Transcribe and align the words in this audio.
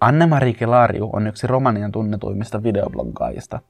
Anne-Mari 0.00 0.54
Kelariu 0.54 1.10
on 1.12 1.26
yksi 1.26 1.46
Romanian 1.46 1.92
tunnetuimmista 1.92 2.62
videobloggaajista. 2.62 3.60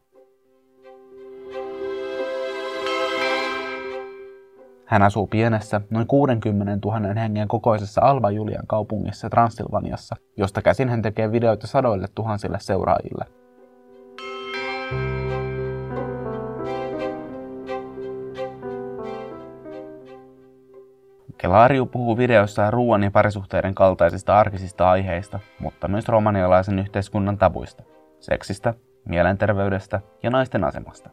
Hän 4.84 5.02
asuu 5.02 5.26
pienessä, 5.26 5.80
noin 5.90 6.06
60 6.06 6.88
000 6.88 7.14
hengen 7.14 7.48
kokoisessa 7.48 8.00
Alba 8.00 8.30
Julian 8.30 8.66
kaupungissa 8.66 9.30
Transilvaniassa, 9.30 10.16
josta 10.36 10.62
käsin 10.62 10.88
hän 10.88 11.02
tekee 11.02 11.32
videoita 11.32 11.66
sadoille 11.66 12.06
tuhansille 12.14 12.58
seuraajille. 12.60 13.24
Kelariu 21.46 21.86
puhuu 21.86 22.16
videoissaan 22.16 22.72
ruoan 22.72 23.02
ja 23.02 23.10
parisuhteiden 23.10 23.74
kaltaisista 23.74 24.38
arkisista 24.38 24.90
aiheista, 24.90 25.40
mutta 25.58 25.88
myös 25.88 26.08
romanialaisen 26.08 26.78
yhteiskunnan 26.78 27.38
tabuista, 27.38 27.82
seksistä, 28.20 28.74
mielenterveydestä 29.04 30.00
ja 30.22 30.30
naisten 30.30 30.64
asemasta. 30.64 31.10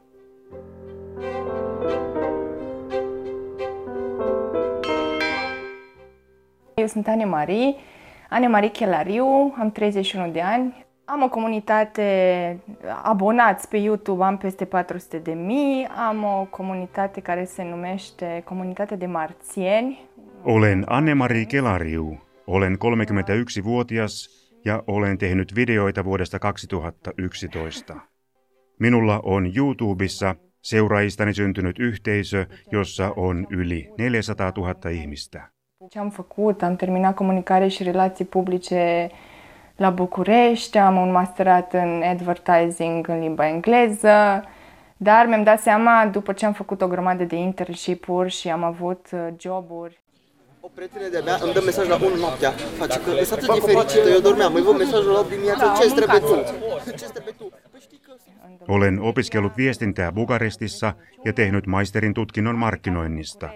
Eu 6.78 6.88
sunt 6.88 7.08
Ane 7.08 7.26
Marie, 7.26 7.76
Ane 8.30 8.48
Marie 8.48 8.70
Chelariu, 8.70 9.54
am 9.58 9.72
31 9.72 10.34
de 10.34 10.42
ani. 10.42 10.74
Am 11.06 11.24
o 11.24 11.30
comunitate 11.30 12.60
abonați 13.04 13.68
pe 13.68 13.78
YouTube, 13.78 14.24
am 14.24 14.38
peste 14.38 14.66
400 14.66 15.20
de 15.20 15.34
mii. 15.34 15.88
Am 16.08 16.24
o 16.24 16.48
comunitate 16.50 17.22
care 17.22 17.46
se 17.46 17.64
numește 17.64 18.42
Comunitate 18.46 18.96
de 18.96 19.06
Marțieni. 19.06 20.00
Olen 20.46 20.86
Anne-Marie 20.88 21.46
Kelariu. 21.46 22.18
Olen 22.48 22.78
31-vuotias 22.78 24.30
ja 24.66 24.84
olen 24.88 25.18
tehnyt 25.18 25.56
videoita 25.56 26.06
vuodesta 26.06 26.40
2011. 26.40 27.96
Minulla 28.80 29.20
on 29.24 29.52
YouTubessa 29.56 30.36
seuraajistani 30.62 31.34
syntynyt 31.34 31.80
yhteisö, 31.80 32.46
jossa 32.72 33.14
on 33.16 33.48
yli 33.50 33.90
400 33.98 34.52
000 34.58 34.90
ihmistä. 34.92 35.50
Ce 35.90 36.00
am 36.00 36.10
făcut? 36.10 36.64
Am 36.64 36.76
terminat 36.76 37.16
comunicare 37.16 37.68
și 37.68 37.84
relații 37.84 38.26
publice 38.26 39.12
la 39.78 39.90
București, 39.90 40.78
am 40.78 40.98
un 40.98 41.12
masterat 41.12 41.74
în 41.74 42.02
advertising 42.04 43.08
în 43.08 43.20
limba 43.20 43.48
engleză, 43.48 44.44
dar 44.98 45.26
mi-am 45.26 45.44
dat 45.44 45.60
seama 45.60 46.06
după 46.12 46.34
ce 46.34 46.46
am 46.46 46.54
făcut 46.54 46.82
o 46.82 46.88
grămadă 46.88 47.24
de 47.24 47.36
internship-uri 47.36 48.30
și 48.30 48.50
am 48.50 48.64
avut 48.64 49.08
uh, 49.12 49.28
joburi. 49.38 50.03
O 50.66 50.70
prietenă 50.76 51.08
de-a 51.10 51.22
mea 51.22 51.38
îmi 51.42 51.54
dă 51.54 51.62
mesaj 51.66 51.88
la 51.88 51.96
1 51.96 52.16
noaptea, 52.16 52.52
face 52.78 53.00
că 53.00 53.24
sunt 53.24 53.50
atât 53.50 53.66
de 53.66 53.72
fericită, 53.72 54.10
eu 54.10 54.20
dormeam, 54.20 54.56
îi 54.56 54.62
văd 54.62 54.78
mesajul 54.78 55.12
la 55.12 55.20
8 55.20 55.30
dimineața, 55.30 55.74
ce 55.80 55.94
trebuie 55.94 56.20
tu? 56.20 56.36
Ce 56.98 57.06
trebuie 57.06 57.34
tu? 57.38 57.52
Olen 58.68 59.00
opiskellut 59.00 59.56
viestintää 59.56 60.12
Bukarestissa 60.12 60.96
ja 61.26 61.34
tehnyt 61.34 61.66
maisterin 61.66 62.14
tutkinnon 62.14 62.56
markkinoinnista. 62.56 63.54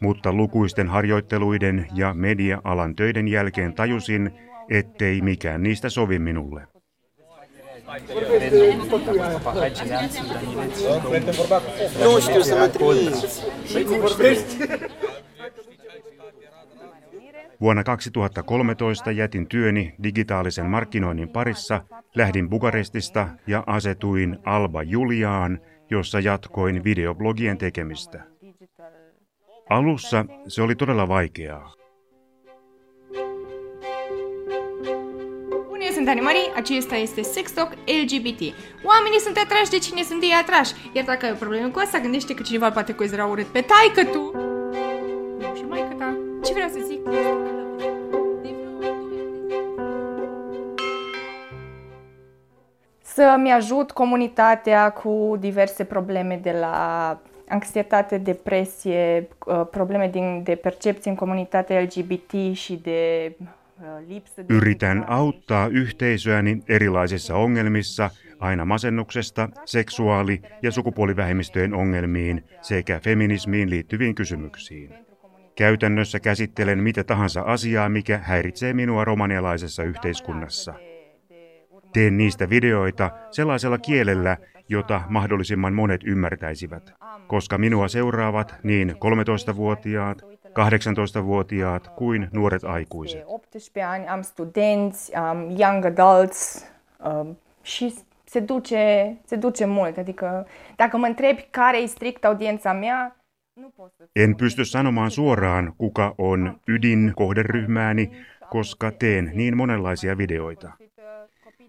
Mutta 0.00 0.32
lukuisten 0.32 0.88
harjoitteluiden 0.88 1.86
ja 1.94 2.12
media-alan 2.12 2.94
töiden 2.94 3.28
jälkeen 3.28 3.74
tajusin, 3.74 4.30
ettei 4.68 5.20
mikään 5.20 5.62
niistä 5.62 5.88
sovi 5.88 6.18
minulle. 6.18 6.68
Nu 12.02 12.20
știu 12.20 12.40
să 12.40 12.54
mă 12.54 12.68
trimiți. 12.68 13.42
Vuonna 17.60 17.82
2013 17.84 19.10
jätin 19.10 19.48
työni 19.48 19.94
digitaalisen 20.02 20.66
markkinoinnin 20.66 21.28
parissa, 21.28 21.80
lähdin 22.14 22.48
Bukarestista 22.48 23.28
ja 23.46 23.64
asetuin 23.66 24.38
Alba 24.44 24.82
Juliaan, 24.82 25.60
jossa 25.90 26.20
jatkoin 26.20 26.84
videoblogien 26.84 27.58
tekemistä. 27.58 28.24
Alussa 29.68 30.24
se 30.48 30.62
oli 30.62 30.74
todella 30.74 31.08
vaikeaa. 31.08 31.72
Bună, 35.68 35.84
sunt 35.94 36.08
Animari, 36.08 36.52
acesta 36.56 36.96
este 36.96 37.22
Sex 37.22 37.52
Talk 37.52 37.72
LGBT. 37.72 38.54
Oamenii 38.84 39.20
sunt 39.20 39.36
atrași 39.36 39.70
de 39.70 39.78
cine 39.78 40.02
sunt 40.02 40.22
ei 40.22 40.32
atrași, 40.42 40.74
iar 40.92 41.04
dacă 41.04 41.26
ai 41.26 41.32
o 41.32 41.34
problemă 41.34 41.68
cu 41.68 41.78
asta, 41.78 41.98
gândește 41.98 42.34
că 42.34 42.42
cineva 42.42 42.70
poate 42.70 42.94
considera 42.94 43.26
urât 43.26 43.46
pe 43.46 43.60
taică 43.60 44.10
tu. 44.10 44.32
Și 45.56 45.62
mai 45.62 45.88
ta. 45.98 46.16
Ce 46.44 46.52
vreau 46.52 46.68
să 46.68 46.78
zic 46.86 47.00
Să-mi 53.18 53.52
ajut 53.52 53.90
comunitatea 53.90 54.90
cu 54.90 55.36
diverse 55.40 55.84
probleme 55.84 56.40
de 56.42 56.52
la 56.60 57.20
anxietate, 57.48 58.18
depresie, 58.18 59.28
uh, 59.46 59.62
probleme 59.70 60.08
din, 60.08 60.42
de 60.42 60.54
percepție 60.54 61.10
în 61.10 61.16
comunitatea 61.16 61.80
LGBT 61.80 62.56
și 62.56 62.80
de 62.82 63.32
uh, 64.08 64.22
de... 64.34 64.54
Yritän 64.54 65.04
auttaa 65.08 65.68
yhteisöäni 65.70 66.62
erilaisissa 66.66 67.34
ongelmissa, 67.34 68.10
aina 68.38 68.64
masennuksesta, 68.64 69.48
seksuaali- 69.64 70.40
ja 70.62 70.70
sukupuolivähemmistöjen 70.70 71.74
ongelmiin 71.74 72.44
sekä 72.60 73.00
feminismiin 73.00 73.70
liittyviin 73.70 74.14
kysymyksiin. 74.14 74.94
Käytännössä 75.54 76.20
käsittelen 76.20 76.82
mitä 76.82 77.04
tahansa 77.04 77.40
asiaa, 77.40 77.88
mikä 77.88 78.18
häiritsee 78.22 78.72
minua 78.72 79.04
romanialaisessa 79.04 79.82
yhteiskunnassa. 79.82 80.87
Teen 81.92 82.16
niistä 82.16 82.50
videoita 82.50 83.10
sellaisella 83.30 83.78
kielellä, 83.78 84.36
jota 84.68 85.02
mahdollisimman 85.08 85.74
monet 85.74 86.00
ymmärtäisivät, 86.04 86.92
koska 87.26 87.58
minua 87.58 87.88
seuraavat 87.88 88.54
niin 88.62 88.90
13-vuotiaat, 88.90 90.22
18-vuotiaat 90.48 91.88
kuin 91.88 92.28
nuoret 92.32 92.64
aikuiset. 92.64 93.24
18 93.26 93.90
ani 93.90 94.06
am 94.06 94.22
studenți, 94.22 95.14
am 95.14 95.50
young 95.58 95.84
adults 95.84 96.66
și 97.62 97.94
se 98.24 98.40
duce, 98.48 99.16
se 99.24 99.36
duce 99.36 99.66
mult. 99.66 99.98
Adică 99.98 100.46
dacă 100.76 100.96
mă 100.96 101.06
întrebi 101.06 101.48
care 101.50 101.82
e 101.82 101.86
strict 101.86 102.24
audiența 102.24 102.72
mea. 102.72 103.12
En 104.12 104.34
pysty 104.34 104.64
sanomaan 104.64 105.10
suoraan, 105.10 105.74
kuka 105.76 106.14
on 106.16 106.60
ydin 106.66 107.12
kohderyhmääni, 107.14 108.10
koska 108.48 108.90
teen 108.90 109.30
niin 109.34 109.56
monenlaisia 109.56 110.16
videoita. 110.16 110.76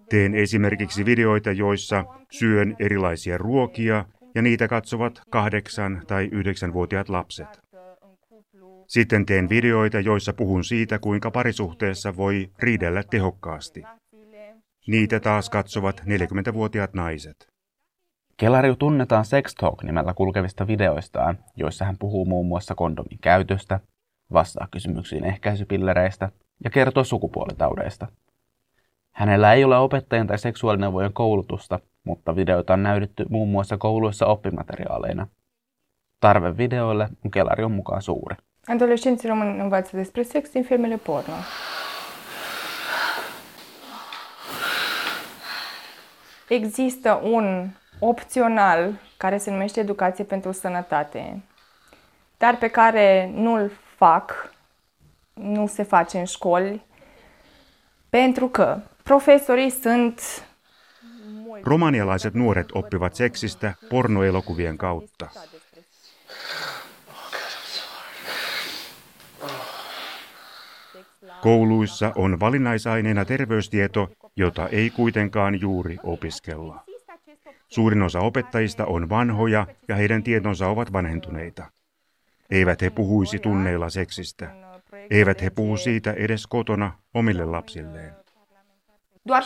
Teen 0.10 0.36
esimerkiksi 0.36 1.06
videoita, 1.06 1.52
joissa 1.52 2.06
syön 2.32 2.76
erilaisia 2.80 3.38
ruokia 3.38 4.06
ja 4.36 4.42
niitä 4.42 4.68
katsovat 4.68 5.22
kahdeksan- 5.30 6.06
tai 6.08 6.30
yhdeksänvuotiaat 6.32 7.10
lapset. 7.10 7.60
Sitten 8.88 9.26
teen 9.26 9.50
videoita, 9.50 10.00
joissa 10.00 10.34
puhun 10.34 10.64
siitä, 10.64 11.00
kuinka 11.00 11.32
parisuhteessa 11.32 12.18
voi 12.18 12.50
riidellä 12.60 13.04
tehokkaasti. 13.04 13.84
Niitä 14.88 15.20
taas 15.20 15.50
katsovat 15.50 16.02
40-vuotiaat 16.06 16.94
naiset. 16.94 17.48
Kelariu 18.38 18.76
tunnetaan 18.76 19.26
Sex 19.26 19.56
Talk-nimellä 19.56 20.14
kulkevista 20.14 20.68
videoistaan, 20.68 21.38
joissa 21.56 21.86
hän 21.86 21.96
puhuu 22.00 22.26
muun 22.26 22.48
muassa 22.48 22.76
kondomin 22.76 23.20
käytöstä, 23.22 23.80
vastaa 24.34 24.68
kysymyksiin 24.72 25.26
ehkäisypillereistä 25.26 26.32
ja 26.64 26.70
kertoo 26.70 27.04
sukupuolitaudeista. 27.04 28.08
Hänellä 29.20 29.54
ei 29.54 29.64
ole 29.64 29.78
opettajan 29.78 30.28
tai 30.28 30.38
seksuaalineuvojen 30.38 31.14
koulutusta, 31.14 31.80
mutta 32.04 32.36
videoita 32.36 32.74
on 32.74 32.84
näytetty 32.84 33.26
muun 33.30 33.50
muassa 33.50 33.78
kouluissa 33.78 34.26
oppimateriaaleina. 34.26 35.28
Tarve 36.20 36.58
videoille 36.58 37.10
on 37.26 37.32
Kelarion 37.32 37.72
mukaan 37.72 38.02
suuri. 38.02 38.36
Adolescenții 38.68 39.30
români 39.30 39.60
învață 39.60 39.98
despre 39.98 40.24
sex 40.24 40.52
din 40.52 40.64
filmele 40.64 40.98
porno. 40.98 41.34
Există 46.50 47.20
un 47.24 47.70
opțional 48.00 48.94
care 49.18 49.38
se 49.38 49.52
numește 49.52 49.80
educație 49.80 50.24
pentru 50.24 50.52
sănătate, 50.52 51.42
dar 52.38 52.58
pe 52.58 52.68
care 52.68 53.32
nu-l 53.34 53.72
fac, 53.96 54.54
nu 55.34 55.68
se 55.68 55.84
face 55.84 56.20
în 56.20 56.26
școli, 56.26 56.86
pentru 58.10 58.48
că 58.48 58.78
profesorii 59.10 59.72
sunt 59.72 60.44
Romanialaiset 61.64 62.34
nuoret 62.34 62.68
oppivat 62.74 63.16
seksistä 63.16 63.74
pornoelokuvien 63.90 64.78
kautta. 64.78 65.30
Kouluissa 71.42 72.12
on 72.16 72.40
valinnaisaineena 72.40 73.26
terveystieto, 73.26 74.10
jota 74.36 74.68
ei 74.68 74.90
kuitenkaan 74.90 75.62
juuri 75.62 75.98
opiskella. 76.04 76.84
Suurin 77.68 78.02
osa 78.02 78.20
opettajista 78.20 78.86
on 78.86 79.10
vanhoja 79.10 79.68
ja 79.88 79.96
heidän 79.96 80.24
tietonsa 80.24 80.68
ovat 80.68 80.94
vanhentuneita. 80.94 81.66
Eivät 82.50 82.82
he 82.82 82.90
puhuisi 82.90 83.40
tunneilla 83.40 83.90
seksistä. 83.90 84.52
Eivät 85.10 85.42
he 85.42 85.50
puhu 85.50 85.78
siitä 85.78 86.14
edes 86.14 86.48
kotona 86.48 86.92
omille 87.14 87.46
lapsilleen. 87.46 88.29
Doar 89.22 89.44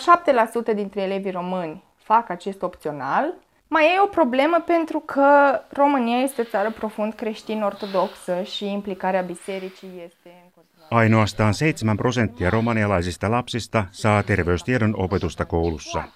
7% 0.72 0.76
dintre 0.76 1.02
elevii 1.02 1.32
români 1.32 1.84
fac 1.96 2.30
acest 2.30 2.62
opțional. 2.62 3.34
Mai 3.68 3.84
e 3.84 4.02
o 4.04 4.08
problemă 4.08 4.64
pentru 4.66 5.00
că 5.00 5.60
România 5.70 6.18
este 6.18 6.42
o 6.42 6.44
țară 6.44 6.72
profund 6.72 7.14
creștin-ortodoxă 7.14 8.42
și 8.42 8.72
implicarea 8.72 9.22
bisericii 9.22 9.92
este 10.06 10.30
în 10.44 10.50
continuare. 10.56 11.04
Ainoastaan 11.04 11.52
7 11.52 11.94
prosenttia 11.96 12.50
romanialaisista 12.50 13.28
lapsista 13.28 13.88
saa 13.92 14.22
terveystiedon 14.22 14.94
opetusta 14.96 15.46
koulussa. 15.46 16.10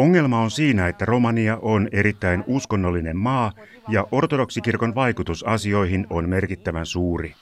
Ongelma 0.00 0.40
on 0.40 0.50
siinä, 0.50 0.88
että 0.88 1.04
Romania 1.04 1.58
on 1.62 1.88
erittäin 1.92 2.44
uskonnollinen 2.46 3.16
maa 3.16 3.52
ja 3.88 4.06
ortodoksikirkon 4.10 4.94
vaikutus 4.94 5.42
asioihin 5.42 6.06
on 6.10 6.28
merkittävän 6.28 6.86
suuri. 6.86 7.34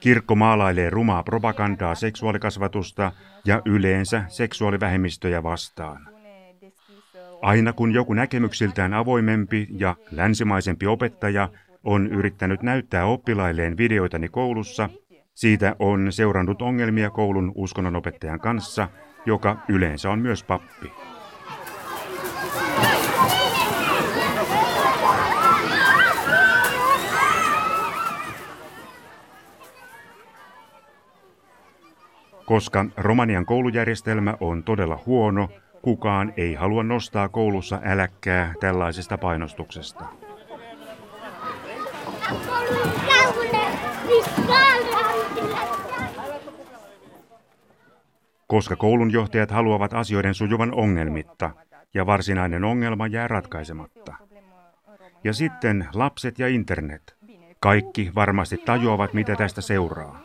Kirkko 0.00 0.34
maalailee 0.34 0.90
rumaa 0.90 1.22
propagandaa 1.22 1.94
seksuaalikasvatusta 1.94 3.12
ja 3.44 3.62
yleensä 3.64 4.24
seksuaalivähemmistöjä 4.28 5.42
vastaan. 5.42 6.08
Aina 7.42 7.72
kun 7.72 7.94
joku 7.94 8.14
näkemyksiltään 8.14 8.94
avoimempi 8.94 9.66
ja 9.70 9.96
länsimaisempi 10.10 10.86
opettaja 10.86 11.48
on 11.84 12.06
yrittänyt 12.06 12.62
näyttää 12.62 13.06
oppilailleen 13.06 13.76
videoitani 13.76 14.28
koulussa, 14.28 14.90
siitä 15.34 15.76
on 15.78 16.12
seurannut 16.12 16.62
ongelmia 16.62 17.10
koulun 17.10 17.52
uskonnonopettajan 17.54 18.40
kanssa, 18.40 18.88
joka 19.26 19.56
yleensä 19.68 20.10
on 20.10 20.18
myös 20.18 20.44
pappi. 20.44 20.92
Koska 32.48 32.86
Romanian 32.96 33.46
koulujärjestelmä 33.46 34.34
on 34.40 34.64
todella 34.64 35.00
huono, 35.06 35.48
kukaan 35.82 36.32
ei 36.36 36.54
halua 36.54 36.82
nostaa 36.82 37.28
koulussa 37.28 37.80
äläkkää 37.84 38.54
tällaisesta 38.60 39.18
painostuksesta. 39.18 40.04
Koska 48.46 48.76
koulunjohtajat 48.76 49.50
haluavat 49.50 49.94
asioiden 49.94 50.34
sujuvan 50.34 50.74
ongelmitta 50.74 51.50
ja 51.94 52.06
varsinainen 52.06 52.64
ongelma 52.64 53.06
jää 53.06 53.28
ratkaisematta. 53.28 54.14
Ja 55.24 55.32
sitten 55.32 55.88
lapset 55.94 56.38
ja 56.38 56.48
internet. 56.48 57.16
Kaikki 57.60 58.10
varmasti 58.14 58.56
tajuavat, 58.56 59.14
mitä 59.14 59.36
tästä 59.36 59.60
seuraa. 59.60 60.20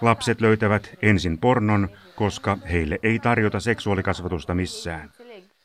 Lapset 0.00 0.40
löytävät 0.40 0.94
ensin 1.02 1.38
pornon, 1.38 1.88
koska 2.16 2.58
heille 2.70 2.98
ei 3.02 3.18
tarjota 3.18 3.60
seksuaalikasvatusta 3.60 4.54
missään. 4.54 5.10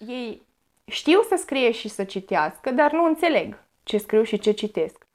Ei 0.08 0.42
știu 0.92 1.22
să 1.22 1.36
scrie 1.38 1.72
și 1.72 1.90
să 1.90 2.04
citească, 2.04 2.72
dar 2.72 2.92
nu 2.92 3.06
înțeleg 3.06 3.64
ce 3.84 3.98
scriu 3.98 4.24
și 4.24 4.38
ce 4.38 4.52
citesc. 4.52 5.06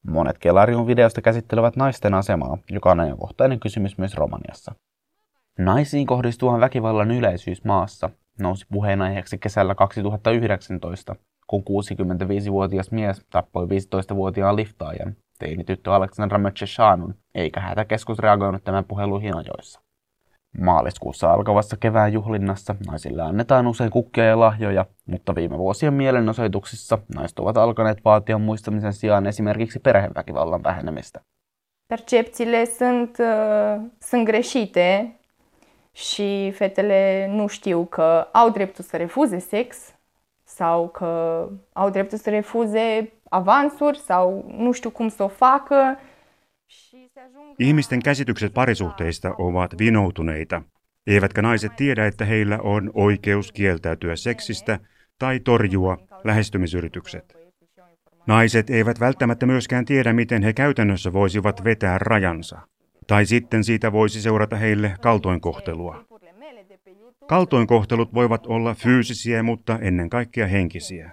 Monet 0.00 0.38
Kelarion 0.38 0.86
videoista 0.86 1.20
käsittelevät 1.20 1.76
naisten 1.76 2.14
asemaa, 2.14 2.58
joka 2.68 2.90
on 2.90 3.00
ajankohtainen 3.00 3.58
kysymys 3.58 3.96
myös 3.98 4.14
Romaniassa. 4.14 4.74
Naisiin 5.58 6.06
kohdistuvan 6.06 6.60
väkivallan 6.60 7.10
yleisyys 7.10 7.64
maassa 7.64 8.10
nousi 8.40 8.66
puheenaiheeksi 8.72 9.38
kesällä 9.38 9.74
2019, 9.74 11.16
kun 11.46 11.62
65-vuotias 11.62 12.90
mies 12.90 13.26
tappoi 13.30 13.66
15-vuotiaan 13.66 14.56
liftaajan 14.56 15.16
teinityttö 15.42 15.94
Aleksandra 15.94 16.38
Mötcheshanun, 16.38 17.14
eikä 17.34 17.60
hätäkeskus 17.60 18.18
reagoinut 18.18 18.64
tämän 18.64 18.84
puheluihin 18.84 19.36
ajoissa. 19.36 19.80
Maaliskuussa 20.58 21.32
alkavassa 21.32 21.76
kevään 21.76 22.12
juhlinnassa 22.12 22.74
naisille 22.86 23.22
annetaan 23.22 23.66
usein 23.66 23.90
kukkia 23.90 24.24
ja 24.24 24.40
lahjoja, 24.40 24.86
mutta 25.06 25.34
viime 25.34 25.58
vuosien 25.58 25.94
mielenosoituksissa 25.94 26.98
naiset 27.14 27.38
ovat 27.38 27.56
alkaneet 27.56 28.04
vaatia 28.04 28.38
muistamisen 28.38 28.92
sijaan 28.92 29.26
esimerkiksi 29.26 29.78
perheväkivallan 29.78 30.62
vähenemistä. 30.62 31.20
Percepțiile 31.88 32.64
sunt, 32.66 33.18
uh, 33.18 33.90
sunt 34.00 34.26
greșite 34.26 35.18
și 35.92 36.52
fetele 36.54 37.26
nu 37.30 37.48
știu 37.48 37.84
că 37.84 38.28
au 38.32 38.50
dreptul 38.50 38.84
să 38.84 38.96
refuze 38.96 39.38
sex 39.38 39.94
sau 40.56 40.88
că 40.88 41.48
au 41.72 41.90
dreptul 41.90 42.18
să 42.18 42.30
refuze 42.30 43.12
avansuri 43.28 43.98
sau 43.98 44.52
nu 44.56 44.72
știu 44.72 44.90
cum 44.90 45.08
să 45.08 45.22
o 45.22 45.28
facă. 45.28 45.98
Ihmisten 47.58 48.00
käsitykset 48.00 48.52
parisuhteista 48.52 49.34
ovat 49.36 49.72
vinoutuneita. 49.78 50.62
Eivätkä 51.06 51.42
naiset 51.42 51.76
tiedä, 51.76 52.06
että 52.06 52.24
heillä 52.24 52.58
on 52.62 52.90
oikeus 52.94 53.52
kieltäytyä 53.52 54.16
seksistä 54.16 54.78
tai 55.18 55.40
torjua 55.40 55.98
lähestymisyritykset. 56.24 57.36
Naiset 58.26 58.70
eivät 58.70 59.00
välttämättä 59.00 59.46
myöskään 59.46 59.84
tiedä, 59.84 60.12
miten 60.12 60.42
he 60.42 60.52
käytännössä 60.52 61.12
voisivat 61.12 61.64
vetää 61.64 61.98
rajansa. 61.98 62.58
Tai 63.06 63.26
sitten 63.26 63.64
siitä 63.64 63.92
voisi 63.92 64.22
seurata 64.22 64.56
heille 64.56 64.94
kaltoinkohtelua. 65.00 66.04
Kaltoinkohtelut 67.26 68.14
voivat 68.14 68.46
olla 68.46 68.74
fyysisiä, 68.74 69.42
mutta 69.42 69.78
ennen 69.80 70.10
kaikkea 70.10 70.46
henkisiä. 70.46 71.10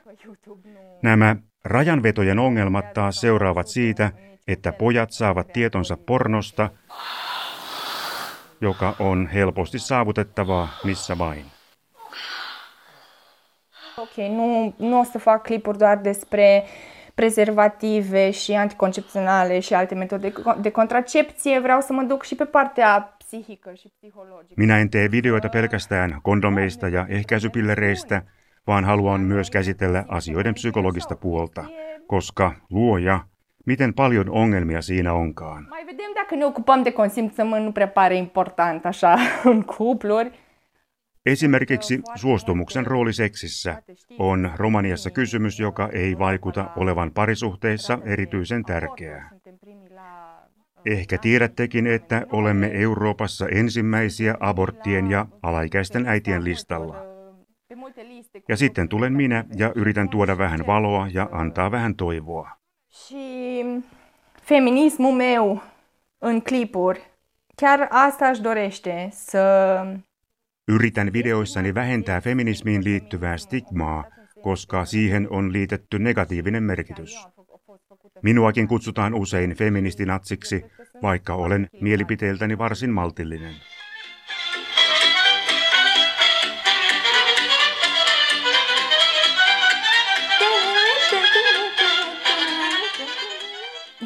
Nämä 1.01 1.35
rajanvetojen 1.63 2.39
ongelmat 2.39 2.93
taas 2.93 3.21
seuraavat 3.21 3.67
siitä, 3.67 4.11
että 4.47 4.71
pojat 4.71 5.11
saavat 5.11 5.53
tietonsa 5.53 5.97
pornosta, 5.97 6.69
joka 8.61 8.95
on 8.99 9.27
helposti 9.27 9.79
saavutettavaa 9.79 10.67
missä 10.83 11.17
vain. 11.17 11.45
Ok, 13.97 14.17
nu, 14.17 14.73
nu 14.77 14.99
o 14.99 15.03
să 15.03 15.19
fac 15.19 15.43
clipuri 15.43 15.77
doar 15.77 15.97
despre 15.97 16.63
prezervative 17.15 18.31
și 18.31 18.53
anticoncepționale 18.53 19.59
și 19.59 19.73
alte 19.73 19.95
metode 19.95 20.33
de 20.61 20.69
contracepție, 20.71 21.59
vreau 21.59 21.81
să 21.81 21.93
mă 21.93 22.01
duc 22.01 22.23
și 22.23 22.35
pe 22.35 22.45
partea. 22.45 23.17
Minä 24.57 24.79
en 24.79 24.89
tee 24.89 25.11
videoita 25.11 25.49
pelkästään 25.49 26.19
kondomeista 26.23 26.87
ja 26.87 27.05
ehkäisypillereistä, 27.09 28.21
vaan 28.67 28.85
haluan 28.85 29.21
myös 29.21 29.51
käsitellä 29.51 30.05
asioiden 30.07 30.53
psykologista 30.53 31.15
puolta, 31.15 31.65
koska 32.07 32.55
luoja, 32.69 33.19
miten 33.65 33.93
paljon 33.93 34.29
ongelmia 34.29 34.81
siinä 34.81 35.13
onkaan. 35.13 35.67
Mai 35.69 35.85
vedem 35.85 36.11
dacă 36.15 36.35
ne 36.35 36.45
ocupăm 36.45 36.83
de 36.83 36.91
consimțământ 36.91 37.65
nu 37.65 37.71
prea 37.71 37.87
pare 37.87 38.15
important 38.15 38.85
așa 38.85 39.17
în 39.43 39.63
cupluri. 39.63 40.31
Esimerkiksi 41.25 42.01
suostumuksen 42.15 42.85
rooli 42.85 43.13
seksissä 43.13 43.83
on 44.19 44.51
Romaniassa 44.55 45.09
kysymys, 45.09 45.59
joka 45.59 45.89
ei 45.93 46.17
vaikuta 46.19 46.71
olevan 46.75 47.11
parisuhteissa 47.11 47.99
erityisen 48.05 48.63
tärkeää. 48.63 49.38
Ehkä 50.85 51.17
tiedättekin, 51.17 51.87
että 51.87 52.25
olemme 52.31 52.71
Euroopassa 52.73 53.47
ensimmäisiä 53.47 54.35
aborttien 54.39 55.11
ja 55.11 55.25
alaikäisten 55.41 56.07
äitien 56.07 56.43
listalla. 56.43 56.95
Ja 58.49 58.57
sitten 58.57 58.89
tulen 58.89 59.13
minä 59.13 59.45
ja 59.55 59.71
yritän 59.75 60.09
tuoda 60.09 60.37
vähän 60.37 60.67
valoa 60.67 61.07
ja 61.13 61.29
antaa 61.31 61.71
vähän 61.71 61.95
toivoa. 61.95 62.49
Și 62.89 63.63
feminismul 64.41 65.15
meu 65.15 65.61
în 66.19 66.41
clipuri, 66.41 66.99
chiar 67.55 67.87
asta 67.91 68.29
își 68.29 68.41
dorește 68.41 69.09
să 69.11 69.85
Yritän 70.71 71.13
videoissani 71.13 71.73
vähentää 71.73 72.21
feminismiin 72.21 72.83
liittyvää 72.83 73.37
stigmaa, 73.37 74.03
koska 74.41 74.85
siihen 74.85 75.27
on 75.29 75.53
liitetty 75.53 75.99
negatiivinen 75.99 76.63
merkitys. 76.63 77.27
Minuakin 78.21 78.67
kutsutaan 78.67 79.13
usein 79.13 79.53
feministinatsiksi, 79.55 80.65
vaikka 81.01 81.33
olen 81.33 81.69
mielipiteiltäni 81.81 82.57
varsin 82.57 82.89
maltillinen. 82.89 83.53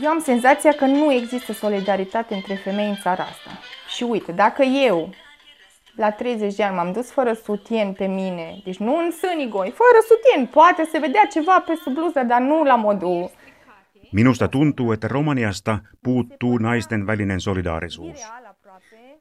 Eu 0.04 0.10
am 0.10 0.20
senzația 0.20 0.72
că 0.72 0.86
nu 0.86 1.12
există 1.12 1.54
solidaritate 1.54 2.34
între 2.34 2.56
femei 2.56 2.90
în 2.90 2.96
țara 3.02 3.24
asta. 3.24 3.60
Și 3.96 4.04
uite, 4.04 4.32
dacă 4.32 4.64
eu 4.64 5.10
la 5.96 6.12
30 6.12 6.56
de 6.56 6.64
ani 6.64 6.76
m-am 6.76 6.92
dus 6.92 7.12
fără 7.12 7.34
sutien 7.34 7.94
pe 7.94 8.06
mine, 8.06 8.62
deci 8.64 8.78
nu 8.78 8.98
în 8.98 9.12
sânigoi, 9.12 9.74
fără 9.76 10.04
sutien, 10.08 10.46
poate 10.46 10.88
se 10.92 10.98
vedea 10.98 11.26
ceva 11.32 11.64
pe 11.68 11.76
sub 11.84 11.94
bluză, 11.94 12.24
dar 12.24 12.42
nu 12.42 12.64
la 12.64 12.76
modul 12.76 13.32
Minusta 14.14 14.48
tuntuu, 14.48 14.92
että 14.92 15.08
Romaniasta 15.08 15.80
puuttuu 16.04 16.58
naisten 16.58 17.08
välinen 17.08 17.42
solidaarisuus. 17.42 18.20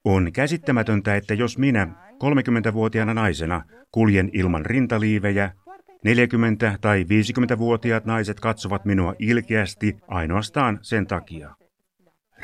On 0.04 0.32
käsittämätöntä, 0.32 1.16
että 1.16 1.34
jos 1.34 1.58
minä, 1.58 1.88
30-vuotiaana 2.12 3.14
naisena, 3.14 3.62
kuljen 3.92 4.30
ilman 4.32 4.66
rintaliivejä, 4.66 5.52
40- 5.88 6.78
tai 6.80 7.04
50-vuotiaat 7.04 8.04
naiset 8.04 8.40
katsovat 8.40 8.84
minua 8.84 9.14
ilkeästi 9.18 9.96
ainoastaan 10.08 10.78
sen 10.82 11.06
takia. 11.06 11.54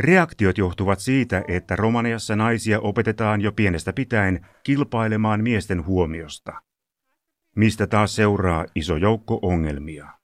Reaktiot 0.00 0.58
johtuvat 0.58 0.98
siitä, 0.98 1.44
että 1.48 1.76
Romaniassa 1.76 2.36
naisia 2.36 2.80
opetetaan 2.80 3.40
jo 3.40 3.52
pienestä 3.52 3.92
pitäen 3.92 4.46
kilpailemaan 4.62 5.42
miesten 5.42 5.86
huomiosta, 5.86 6.52
mistä 7.56 7.86
taas 7.86 8.16
seuraa 8.16 8.66
iso 8.74 8.96
joukko 8.96 9.38
ongelmia. 9.42 10.17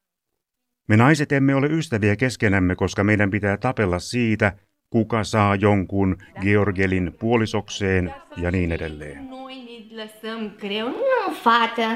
Me 0.88 0.96
naiset 0.96 1.32
emme 1.32 1.54
ole 1.54 1.66
ystäviä 1.66 2.16
keskenämme, 2.16 2.74
koska 2.74 3.04
meidän 3.04 3.30
pitää 3.30 3.56
tapella 3.56 3.98
siitä, 3.98 4.52
kuka 4.90 5.24
saa 5.24 5.54
jonkun 5.54 6.16
Georgelin 6.40 7.16
puolisokseen 7.18 8.14
ja 8.36 8.50
niin 8.50 8.72
edelleen. 8.72 9.30
Noi 9.30 9.54
ne 9.54 10.02
lăsăm 10.02 10.54
greu. 10.60 10.88
Nu, 10.88 11.34
fată, 11.42 11.88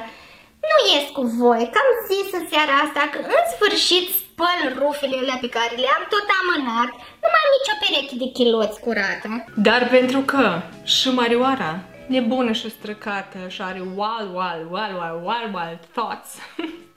nu 0.71 0.77
ies 0.93 1.11
cu 1.11 1.23
voi, 1.23 1.71
că 1.73 1.79
am 1.85 1.91
zis 2.11 2.29
în 2.41 2.47
seara 2.51 2.73
asta 2.85 3.09
că 3.13 3.19
în 3.19 3.45
sfârșit 3.55 4.07
spăl 4.21 4.61
rufele 4.79 5.17
alea 5.17 5.39
pe 5.41 5.49
care 5.49 5.75
le-am 5.83 6.05
tot 6.15 6.27
amânat. 6.41 6.91
Nu 7.23 7.29
mai 7.33 7.43
am 7.47 7.53
nicio 7.57 7.75
pereche 7.83 8.17
de 8.23 8.29
chiloți 8.37 8.81
curată. 8.81 9.29
Dar 9.57 9.89
pentru 9.89 10.21
că 10.21 10.63
și 10.85 11.09
Marioara, 11.11 11.73
nebună 12.07 12.53
și 12.53 12.71
străcată, 12.71 13.39
și 13.49 13.63
are 13.63 13.81
wild, 13.81 14.31
wild, 14.39 14.67
wild, 14.75 14.97
wild, 15.01 15.21
wild, 15.29 15.55
wild 15.57 15.81
thoughts. 15.93 16.31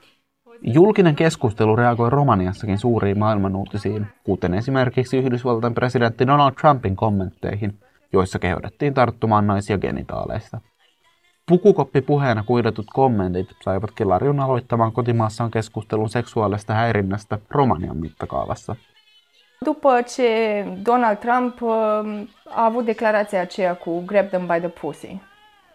Julkinen 0.62 1.16
keskustelu 1.16 1.76
reagoi 1.76 2.10
Romaniassakin 2.10 2.78
suuriin 2.78 3.20
maailman 3.20 3.56
uutisiin, 3.56 4.08
kuten 4.24 4.54
esimerkiksi 4.54 5.18
Yhdysvaltain 5.18 5.74
presidentti 5.74 6.28
Donald 6.28 6.54
Trumpin 6.62 6.96
kommentteihin, 6.96 7.80
joissa 8.14 8.40
kehotettiin 8.40 8.94
tarttumaan 8.94 9.48
naisia 9.48 9.78
genitaaleista. 9.78 10.62
Pukukoppi 11.48 12.02
puheena 12.02 12.44
kuidatut 12.44 12.86
kommentit 12.94 13.48
saivat 13.64 13.92
Kelarion 13.92 14.40
aloittamaan 14.40 14.92
kotimaassaan 14.92 15.52
keskustelun 15.52 16.10
seksuaalista 16.10 16.74
häirinnästä 16.74 17.40
Romanian 17.50 17.98
mittakaavassa. 17.98 18.76
După 19.66 20.02
ce 20.02 20.66
Donald 20.86 21.18
Trump 21.18 21.62
uh, 21.62 21.70
a 22.50 22.66
avut 22.66 22.86
declarația 22.86 23.42
aceea 23.42 23.76
cu 23.76 24.04
grab 24.06 24.30
them 24.30 24.48
by 24.48 24.60
the 24.60 24.72
pussy, 24.82 25.22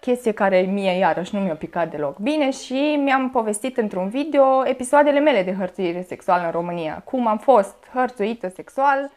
chestie 0.07 0.33
care 0.33 0.61
mie 0.61 0.99
iarăși 0.99 1.35
nu 1.35 1.41
mi-a 1.41 1.55
picat 1.55 1.91
deloc 1.91 2.19
bine 2.19 2.51
și 2.51 3.01
mi-am 3.05 3.31
povestit 3.31 3.77
într-un 3.77 4.09
video 4.09 4.67
episoadele 4.67 5.21
mele 5.21 5.43
de 5.43 5.53
hărțuire 5.53 6.03
sexuală 6.03 6.45
în 6.45 6.51
România, 6.51 7.03
cum 7.05 7.27
am 7.27 7.39
fost 7.39 7.77
hărțuită 7.95 8.49
sexual. 8.49 9.11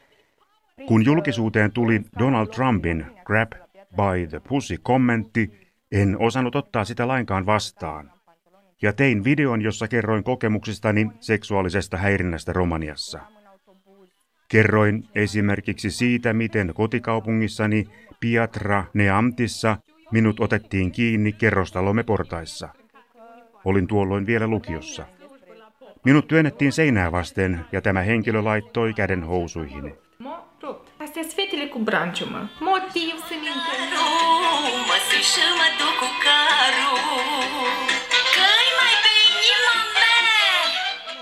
Kun 0.86 1.04
julkisuuteen 1.04 1.72
tuli 1.72 2.06
Donald 2.18 2.50
Trumpin 2.50 3.12
grab 3.24 3.52
by 3.96 4.28
the 4.28 4.40
pussy 4.40 4.78
kommentti, 4.78 5.50
en 5.92 6.16
osannut 6.20 6.56
ottaa 6.56 6.84
sitä 6.84 7.08
lainkaan 7.08 7.46
vastaan. 7.46 8.12
Ja 8.82 8.94
tein 8.94 9.24
videon, 9.24 9.62
jossa 9.62 9.88
kerroin 9.88 10.24
kokemuksistani 10.24 11.12
seksuaalisesta 11.20 11.98
häirinnästä 11.98 12.54
Romaniassa. 12.54 13.20
Kerroin 14.48 15.04
esimerkiksi 15.16 15.92
siitä, 15.92 16.34
miten 16.34 16.72
kotikaupungissani 16.74 17.86
Piatra 18.20 18.84
Neamtissa 18.94 19.78
minut 20.12 20.40
otettiin 20.40 20.92
kiinni 20.92 21.34
kerrostalomme 21.34 22.04
portaissa. 22.04 22.70
Olin 23.66 23.88
tuolloin 23.88 24.26
vielä 24.26 24.48
lukiossa. 24.48 25.06
Minut 26.04 26.28
työnnettiin 26.28 26.72
seinää 26.72 27.12
vasten 27.12 27.66
ja 27.72 27.82
tämä 27.82 28.02
henkilö 28.02 28.44
laittoi 28.44 28.94
käden 28.94 29.24
housuihini. 29.24 29.96
Rupt. 30.64 30.90
Astea 31.00 31.24
sunt 31.24 31.36
fetele 31.36 31.68
cu 31.68 31.80
branciu, 31.80 32.26
mă. 32.26 32.48
Motiv 32.60 33.16
să 33.28 33.36
ne 33.44 33.50
întâlnim. 33.56 34.00
Mă 34.90 34.98
sui 35.10 35.24
și 35.32 35.44
mă 35.60 35.68
duc 35.80 35.96
cu 36.02 36.10
carul, 36.26 36.98
că-i 38.36 38.70
mai 38.80 38.96
pe 39.04 39.12
inima 39.30 39.76
mea. 39.96 40.60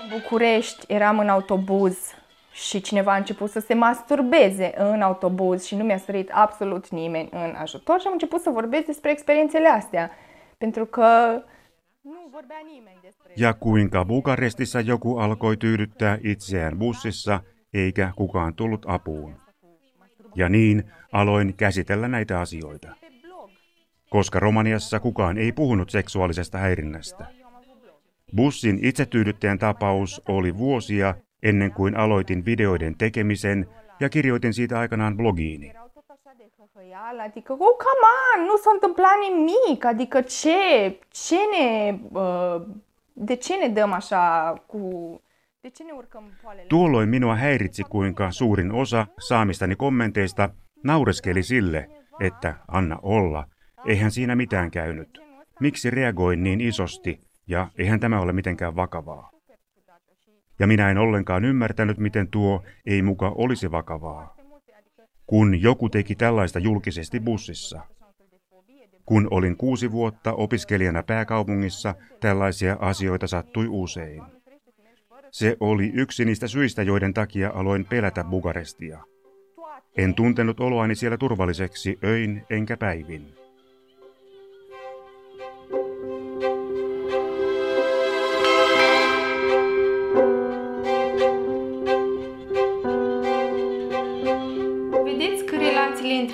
În 0.02 0.08
București 0.14 0.84
eram 0.88 1.18
în 1.18 1.28
autobuz 1.28 1.96
și 2.66 2.80
cineva 2.80 3.12
a 3.12 3.16
început 3.16 3.50
să 3.50 3.60
se 3.60 3.74
masturbeze 3.74 4.72
în 4.76 5.02
autobuz 5.02 5.64
și 5.64 5.76
nu 5.76 5.84
mi-a 5.84 5.98
sărit 5.98 6.30
absolut 6.32 6.88
nimeni 6.88 7.28
în 7.32 7.54
ajutor 7.56 8.00
și 8.00 8.06
am 8.06 8.12
început 8.12 8.40
să 8.40 8.50
vorbesc 8.50 8.86
despre 8.86 9.10
experiențele 9.10 9.68
astea. 9.68 10.10
Pentru 10.58 10.84
că 10.86 11.42
nu 12.00 12.28
vorbea 12.30 12.60
nimeni 12.72 12.98
despre 13.02 13.32
Ja 13.36 13.52
kuinka 13.52 14.04
Bukarestissa 14.04 14.80
joku 14.80 15.18
alkoi 15.18 15.56
tyydyttää 15.56 16.18
itseään 16.22 16.78
bussissa, 16.78 17.42
eikä 17.72 18.12
kukaan 18.14 18.54
tullut 18.54 18.84
apuun. 18.86 19.34
Ja 20.34 20.48
niin 20.48 20.92
aloin 21.12 21.54
käsitellä 21.56 22.08
näitä 22.08 22.40
asioita. 22.40 22.88
Koska 24.10 24.38
Romaniassa 24.38 25.00
kukaan 25.00 25.38
ei 25.38 25.52
puhunut 25.52 25.90
seksuaalisesta 25.90 26.58
häirinnästä. 26.58 27.26
Bussin 28.36 28.78
itsetyydyttäjän 28.82 29.58
tapaus 29.58 30.22
oli 30.28 30.58
vuosia 30.58 31.14
ennen 31.42 31.72
kuin 31.72 31.96
aloitin 31.96 32.44
videoiden 32.44 32.94
tekemisen 32.98 33.68
ja 34.00 34.08
kirjoitin 34.08 34.54
siitä 34.54 34.78
aikanaan 34.78 35.16
blogiini. 35.16 35.68
erau 35.68 35.88
tot 35.88 36.10
așa 36.10 36.34
de 36.38 36.50
hăhăială, 36.58 37.22
adică, 37.22 37.52
oh, 37.52 37.58
come 37.58 38.04
on, 38.34 38.46
nu 38.46 38.56
s-a 38.56 38.70
întâmplat 38.70 39.12
nimic, 39.20 39.84
adică 39.84 40.20
ce, 40.20 40.58
ce 41.10 41.36
ne, 41.36 41.98
de 43.26 43.36
ce 43.36 43.56
ne 43.56 43.68
dăm 43.68 43.92
așa 43.92 44.54
cu, 44.66 44.80
de 45.62 45.68
ce 45.68 45.82
ne 45.84 45.92
urcăm 45.92 46.24
poalele? 46.42 46.66
Tuolloin 46.66 47.08
minua 47.08 47.34
häiritsi, 47.34 47.82
kuinka 47.82 48.30
suurin 48.30 48.70
osa 48.70 49.06
saamistani 49.18 49.76
kommenteista 49.76 50.50
naureskeli 50.84 51.42
sille, 51.42 51.88
että 52.20 52.54
anna 52.68 52.98
olla, 53.02 53.44
eihän 53.86 54.10
siinä 54.10 54.36
mitään 54.36 54.70
käynyt. 54.70 55.18
Miksi 55.60 55.90
reagoin 55.90 56.42
niin 56.42 56.60
isosti 56.60 57.20
ja 57.46 57.68
eihän 57.78 58.00
tämä 58.00 58.20
ole 58.20 58.32
mitenkään 58.32 58.76
vakavaa. 58.76 59.30
Ja 60.58 60.66
minä 60.66 60.90
en 60.90 60.98
ollenkaan 60.98 61.44
ymmärtänyt, 61.44 61.98
miten 61.98 62.28
tuo 62.28 62.62
ei 62.86 63.02
muka 63.02 63.28
olisi 63.28 63.70
vakavaa. 63.70 64.36
Kun 65.26 65.62
joku 65.62 65.88
teki 65.88 66.14
tällaista 66.14 66.58
julkisesti 66.58 67.20
bussissa. 67.20 67.80
Kun 69.06 69.28
olin 69.30 69.56
kuusi 69.56 69.92
vuotta 69.92 70.32
opiskelijana 70.32 71.02
pääkaupungissa, 71.02 71.94
tällaisia 72.20 72.76
asioita 72.80 73.26
sattui 73.26 73.66
usein. 73.70 74.22
Se 75.30 75.56
oli 75.60 75.90
yksi 75.94 76.24
niistä 76.24 76.48
syistä, 76.48 76.82
joiden 76.82 77.14
takia 77.14 77.50
aloin 77.54 77.84
pelätä 77.84 78.24
Bukarestia. 78.24 79.02
En 79.96 80.14
tuntenut 80.14 80.60
oloani 80.60 80.94
siellä 80.94 81.16
turvalliseksi 81.16 81.98
öin 82.04 82.46
enkä 82.50 82.76
päivin. 82.76 83.34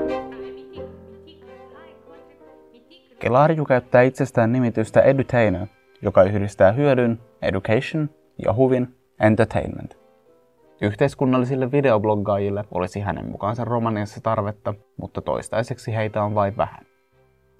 Mitică, 0.57 0.83
mitică, 1.27 1.53
hai, 1.77 1.91
contra, 2.07 2.51
mitică. 2.73 3.15
Kelariu 3.23 3.65
käyttää 3.65 4.03
itsestään 4.11 4.51
nimitystä 4.57 5.01
edutainer, 5.11 5.67
joka 6.07 6.23
yhdistää 6.29 6.73
hyödyn, 6.77 7.13
education 7.41 8.03
ja 8.45 8.53
huvin, 8.53 8.85
entertainment. 9.29 10.00
Yhteiskunnallisille 10.81 11.73
videobloggaajille 11.73 12.65
olisi 12.71 13.01
hänen 13.01 13.27
mukaansa 13.27 13.65
Romaniassa 13.65 14.21
tarvetta, 14.21 14.75
mutta 14.97 15.21
toistaiseksi 15.21 15.95
heitä 15.95 16.23
on 16.23 16.35
vain 16.35 16.57
vähän. 16.57 16.87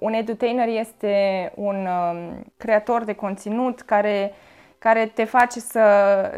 Un 0.01 0.15
edutainer 0.15 0.69
este 0.69 1.51
un 1.57 1.77
um, 1.77 2.45
creator 2.59 3.07
de 3.07 3.15
conținut 3.15 3.83
care, 3.83 4.35
care 4.79 5.07
te 5.07 5.27
face 5.27 5.61
să, 5.61 5.85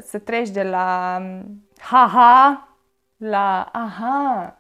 să 0.01 0.19
treci 0.19 0.51
de 0.51 0.65
la 0.65 1.21
um, 1.21 1.63
ha-ha 1.81 2.69
la 3.19 3.71
aha. 3.73 4.57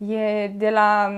E 0.00 0.48
de 0.48 0.70
la... 0.70 1.08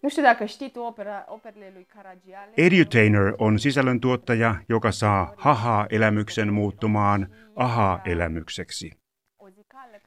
Nu 0.00 0.08
știu 0.08 0.22
dacă 0.22 0.44
știi 0.44 0.70
tu 0.70 0.80
opera, 0.80 1.24
operele 1.28 1.70
lui 1.74 1.86
Caragiale. 1.94 2.52
Edutainer 2.54 3.34
on 3.36 3.58
sisällöntuottaja, 3.58 4.62
joka 4.68 4.90
saa 4.90 5.32
haha-elämyksen 5.36 6.52
muuttumaan 6.52 7.28
aha-elämykseksi. 7.54 8.98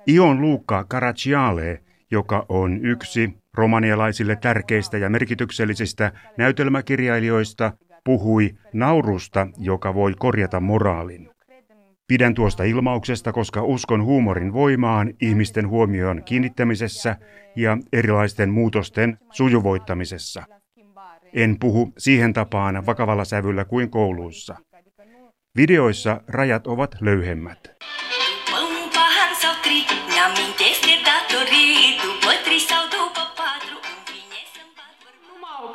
Ion 0.07 0.41
Luukka 0.41 0.83
Karaciale, 0.83 1.81
joka 2.11 2.45
on 2.49 2.85
yksi 2.85 3.37
romanialaisille 3.53 4.35
tärkeistä 4.35 4.97
ja 4.97 5.09
merkityksellisistä 5.09 6.11
näytelmäkirjailijoista, 6.37 7.73
puhui 8.03 8.55
naurusta, 8.73 9.47
joka 9.57 9.93
voi 9.93 10.13
korjata 10.19 10.59
moraalin. 10.59 11.29
Pidän 12.07 12.33
tuosta 12.33 12.63
ilmauksesta, 12.63 13.33
koska 13.33 13.63
uskon 13.63 14.03
huumorin 14.03 14.53
voimaan 14.53 15.13
ihmisten 15.21 15.67
huomioon 15.67 16.23
kiinnittämisessä 16.23 17.15
ja 17.55 17.77
erilaisten 17.93 18.49
muutosten 18.49 19.17
sujuvoittamisessa. 19.31 20.43
En 21.33 21.59
puhu 21.59 21.93
siihen 21.97 22.33
tapaan 22.33 22.85
vakavalla 22.85 23.25
sävyllä 23.25 23.65
kuin 23.65 23.89
kouluissa. 23.89 24.55
Videoissa 25.57 26.21
rajat 26.27 26.67
ovat 26.67 26.95
löyhemmät. 27.01 27.71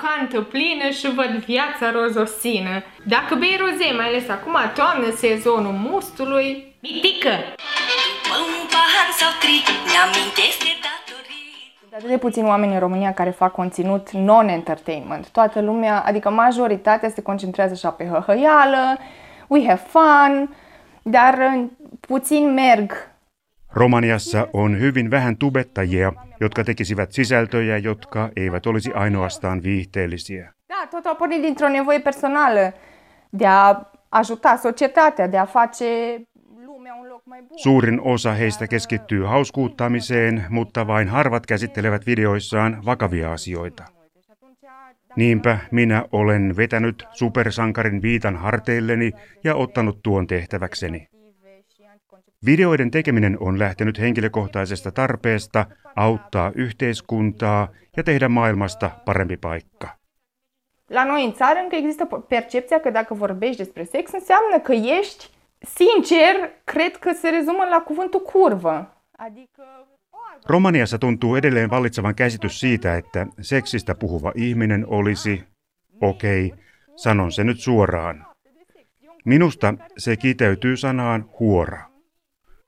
Cantă 0.07 0.41
plină 0.41 0.89
și 0.99 1.15
văd 1.19 1.33
viața 1.51 1.87
rozosină. 1.99 2.75
Dacă 3.15 3.35
bei 3.35 3.57
roze, 3.61 3.89
mai 3.97 4.07
ales 4.07 4.29
acum, 4.29 4.57
toamnă, 4.75 5.09
sezonul 5.17 5.77
mustului, 5.89 6.49
mitică! 6.83 7.35
După 8.27 8.37
un 8.47 8.67
pahar 8.73 9.09
sau 9.21 9.31
tri 9.43 9.57
Ne-amintesc 9.93 10.59
de 10.69 10.75
datorii 10.87 11.55
Sunt 11.81 11.93
atât 11.97 12.09
de 12.09 12.19
puțini 12.19 12.51
oameni 12.53 12.73
în 12.73 12.79
România 12.87 13.13
care 13.13 13.31
fac 13.31 13.53
conținut 13.53 14.11
non-entertainment. 14.11 15.29
Toată 15.29 15.61
lumea, 15.61 16.03
adică 16.07 16.31
majoritatea 16.31 17.09
se 17.09 17.23
concentrează 17.23 17.73
așa 17.73 17.91
pe 17.91 18.05
hăhăială, 18.13 18.99
we 19.47 19.67
have 19.67 19.83
fun, 19.89 20.57
dar 21.03 21.35
uh, 21.39 21.65
puțin 22.01 22.53
merg 22.53 22.93
Romaniassa 23.77 24.49
on 24.53 24.81
hyvin 24.81 25.11
vähän 25.11 25.37
tubettajia, 25.37 26.13
jotka 26.41 26.65
tekisivät 26.65 27.13
sisältöjä, 27.13 27.79
jotka 27.79 28.31
eivät 28.37 28.67
olisi 28.67 28.93
ainoastaan 28.93 29.63
viihteellisiä. 29.63 30.53
Da, 30.69 30.87
tot 30.87 31.07
a 31.07 31.15
pornit 31.15 31.43
dintr-o 31.43 31.69
nevoie 31.69 31.99
personală 31.99 32.73
de 33.39 33.47
a 33.47 33.75
ajuta 34.11 34.57
societatea, 34.57 35.33
de 35.33 35.39
a 35.39 35.47
face 35.47 36.21
lumea 36.67 36.95
un 36.95 37.09
loc 37.09 37.23
mai 37.27 37.43
bun. 37.43 37.59
Suurin 37.59 38.01
osa 38.01 38.33
heistä 38.33 38.67
keskittyy 38.67 39.25
hauskuuttamiseen, 39.25 40.45
mutta 40.49 40.87
vain 40.87 41.09
harvat 41.09 41.47
käsittelevät 41.47 42.07
videoissaan 42.07 42.83
vakavia 42.85 43.33
asioita. 43.33 43.85
Niinpä 45.17 45.59
minä 45.71 46.05
olen 46.13 46.57
vetänyt 46.57 47.07
supersankarin 47.11 48.03
viitan 48.03 48.37
harteilleni 48.37 49.13
ja 49.45 49.55
ottanut 49.55 50.03
tuon 50.03 50.27
tehtäväkseni. 50.27 51.09
Videoiden 52.45 52.91
tekeminen 52.91 53.37
on 53.41 53.59
lähtenyt 53.59 53.99
henkilökohtaisesta 53.99 54.93
tarpeesta 54.93 55.67
auttaa 55.97 56.53
yhteiskuntaa 56.55 57.69
ja 57.97 58.03
tehdä 58.03 58.29
maailmasta 58.29 58.91
parempi 59.05 59.37
paikka. 59.37 59.89
La 60.91 61.05
noi 61.05 61.25
în 61.25 61.33
țară 61.33 61.59
încă 61.63 61.77
există 61.77 62.05
percepția 62.05 62.81
că 62.81 62.91
dacă 62.91 63.15
vorbești 63.15 63.57
despre 63.57 63.85
sex 63.85 64.13
înseamnă 64.13 64.59
că 64.59 64.73
ești 64.73 65.31
sincer, 65.59 66.35
cred 66.65 66.97
că 66.97 67.13
se 67.13 67.29
rezumă 67.29 67.65
la 67.71 67.79
cuvântul 67.79 68.21
curvă. 68.21 69.03
Adică 69.17 69.63
Romaniassa 70.45 70.99
tuntuu 70.99 71.37
edelleen 71.37 71.69
vallitsevan 71.69 72.15
käsitys 72.15 72.61
siitä, 72.61 72.97
että 72.97 73.27
seksistä 73.41 73.95
puhuva 73.95 74.33
ihminen 74.35 74.87
olisi, 74.89 75.45
okei, 76.01 76.47
okay, 76.47 76.59
sanon 76.97 77.33
se 77.33 77.45
nyt 77.45 77.59
suoraan. 77.59 78.27
Minusta 79.25 79.75
se 79.97 80.17
kiteytyy 80.17 80.77
sanaan 80.77 81.31
huora. 81.41 81.96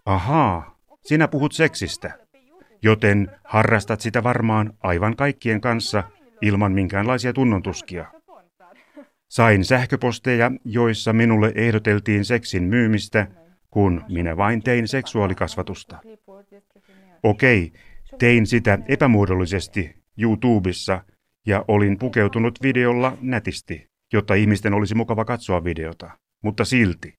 Ahaa, 0.08 0.78
sinä 1.04 1.28
puhut 1.28 1.52
seksistä, 1.52 2.18
joten 2.82 3.30
harrastat 3.44 4.00
sitä 4.00 4.22
varmaan 4.22 4.72
aivan 4.80 5.16
kaikkien 5.16 5.60
kanssa 5.60 6.04
ilman 6.42 6.72
minkäänlaisia 6.72 7.32
tunnontuskia. 7.32 8.06
Sain 9.28 9.64
sähköposteja, 9.64 10.50
joissa 10.64 11.12
minulle 11.12 11.52
ehdoteltiin 11.54 12.24
seksin 12.24 12.62
myymistä, 12.62 13.26
kun 13.70 14.04
minä 14.08 14.36
vain 14.36 14.62
tein 14.62 14.88
seksuaalikasvatusta. 14.88 15.98
Okei, 17.22 17.72
tein 18.18 18.46
sitä 18.46 18.78
epämuodollisesti 18.88 19.96
YouTubessa 20.18 21.04
ja 21.46 21.64
olin 21.68 21.98
pukeutunut 21.98 22.58
videolla 22.62 23.18
nätisti, 23.20 23.86
jotta 24.12 24.34
ihmisten 24.34 24.74
olisi 24.74 24.94
mukava 24.94 25.24
katsoa 25.24 25.64
videota. 25.64 26.10
Mutta 26.44 26.64
silti. 26.64 27.17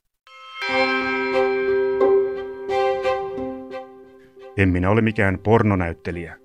En 4.60 4.69
minä 4.69 4.89
ole 4.89 5.02
mikään 5.02 5.39
pornonäyttelijä. 5.43 6.36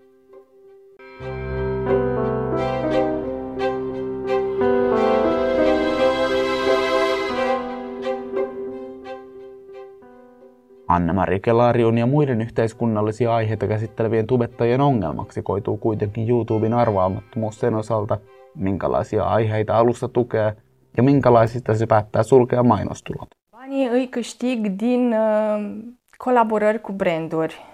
Anna-Mari 10.89 11.41
Kelarion 11.41 11.99
ja 11.99 12.07
muiden 12.07 12.41
yhteiskunnallisia 12.41 13.35
aiheita 13.35 13.67
käsittelevien 13.67 14.27
tubettajien 14.27 14.81
ongelmaksi 14.81 15.43
koituu 15.43 15.77
kuitenkin 15.77 16.29
YouTuben 16.29 16.75
arvaamattomuus 16.75 17.61
sen 17.61 17.75
osalta, 17.75 18.19
minkälaisia 18.55 19.25
aiheita 19.25 19.77
alusta 19.79 20.09
tukee 20.09 20.57
ja 20.97 21.03
minkälaisista 21.03 21.75
se 21.75 21.87
päättää 21.87 22.23
sulkea 22.23 22.63
mainostulot. 22.63 23.29
banii 23.53 23.89
îi 23.89 24.09
câștig 24.09 24.79
din 24.79 25.15
uh, 25.15 25.85
colaborări 26.19 26.81
cu 26.81 26.93
branduri, 26.93 27.74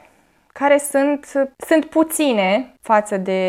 care 0.52 0.78
sunt, 0.78 1.26
sunt 1.66 1.84
puține 1.84 2.74
față 2.80 3.16
de, 3.16 3.40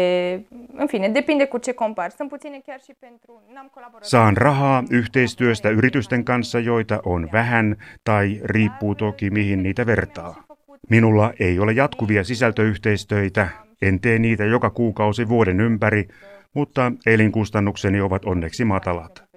în 0.73 0.87
fine, 0.87 1.09
depinde 1.09 1.45
cu 1.45 1.57
ce 1.57 1.71
compari. 1.71 2.13
Sunt 2.13 2.29
puține 2.29 2.61
chiar 2.65 2.79
și 2.79 2.93
pentru, 2.99 3.41
n-am 3.53 3.69
colaborat. 3.73 4.05
Saan 4.05 4.35
rahaa 4.35 4.83
yhteistyöstä 4.89 5.69
yritysten 5.69 6.23
kanssa, 6.23 6.59
joita 6.59 6.99
on 7.03 7.29
vähän, 7.31 7.77
tai 8.03 8.41
riippuu 8.43 8.95
toki 8.95 9.29
mihin 9.29 9.63
niitä 9.63 9.85
vertaa. 9.85 10.45
Minulla 10.89 11.33
ei 11.39 11.59
ole 11.59 11.71
jatkuvia 11.71 12.23
sisältöyhteistöitä, 12.23 13.47
en 13.81 13.99
tee 13.99 14.19
niitä 14.19 14.45
joka 14.45 14.69
kuukausi 14.69 15.27
vuoden 15.29 15.59
ympäri, 15.59 16.07
mutta 16.53 16.91
elinkustannukseni 17.05 18.01
ovat 18.01 18.25
onneksi 18.25 18.65
matalat. 18.65 19.30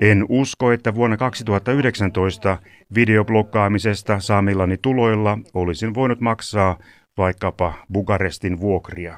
En 0.00 0.24
usko, 0.28 0.72
että 0.72 0.94
vuonna 0.94 1.16
2019 1.16 2.58
videoblokkaamisesta 2.94 4.20
saamillani 4.20 4.76
tuloilla 4.76 5.38
olisin 5.54 5.94
voinut 5.94 6.20
maksaa 6.20 6.78
vaikkapa 7.18 7.72
Bukarestin 7.92 8.60
vuokria. 8.60 9.16